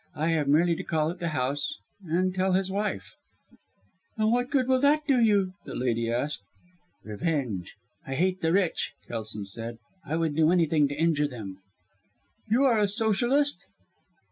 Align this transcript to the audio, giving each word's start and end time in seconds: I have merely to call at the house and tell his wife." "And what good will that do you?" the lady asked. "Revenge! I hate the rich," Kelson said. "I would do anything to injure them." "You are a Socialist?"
I 0.15 0.29
have 0.29 0.47
merely 0.47 0.75
to 0.77 0.83
call 0.83 1.11
at 1.11 1.19
the 1.19 1.27
house 1.27 1.75
and 2.03 2.33
tell 2.33 2.53
his 2.53 2.71
wife." 2.71 3.13
"And 4.17 4.31
what 4.31 4.49
good 4.49 4.67
will 4.67 4.79
that 4.79 5.05
do 5.05 5.19
you?" 5.21 5.53
the 5.65 5.75
lady 5.75 6.09
asked. 6.11 6.41
"Revenge! 7.03 7.75
I 8.07 8.15
hate 8.15 8.41
the 8.41 8.51
rich," 8.51 8.93
Kelson 9.07 9.45
said. 9.45 9.77
"I 10.03 10.15
would 10.15 10.35
do 10.35 10.51
anything 10.51 10.87
to 10.87 10.95
injure 10.99 11.27
them." 11.27 11.61
"You 12.49 12.63
are 12.63 12.79
a 12.79 12.87
Socialist?" 12.87 13.67